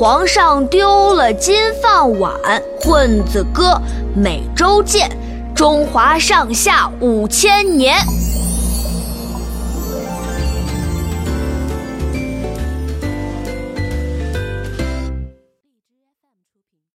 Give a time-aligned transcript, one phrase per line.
[0.00, 2.32] 皇上丢了金饭碗，
[2.80, 3.78] 混子哥
[4.16, 5.10] 每周见，
[5.54, 7.98] 中华上下五千年。